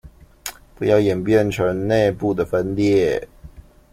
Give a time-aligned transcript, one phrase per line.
[0.73, 3.27] 不要演變成内部的分裂